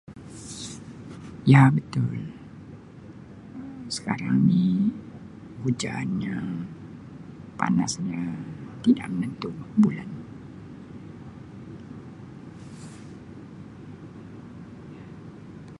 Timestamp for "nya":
6.21-6.37, 8.05-8.21